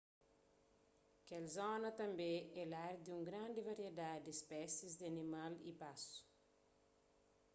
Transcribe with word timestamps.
kel 1.27 1.45
zona 1.57 1.89
tanbê 2.01 2.33
é 2.61 2.63
lar 2.73 2.93
di 3.03 3.09
un 3.17 3.21
grandi 3.29 3.59
variedadi 3.69 4.23
di 4.25 4.33
spésis 4.41 4.93
di 4.99 5.05
animal 5.13 5.53
y 5.69 5.71
pasu 5.81 6.15